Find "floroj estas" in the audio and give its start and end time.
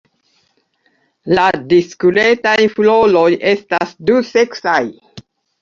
2.79-3.95